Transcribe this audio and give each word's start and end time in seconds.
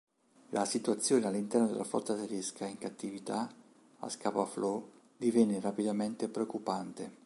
La 0.49 0.65
situazione 0.65 1.27
all'interno 1.27 1.67
della 1.67 1.83
flotta 1.83 2.15
tedesca 2.15 2.65
in 2.65 2.79
cattività 2.79 3.47
a 3.99 4.09
Scapa 4.09 4.43
Flow 4.47 4.89
divenne 5.19 5.59
rapidamente 5.59 6.27
preoccupante. 6.27 7.19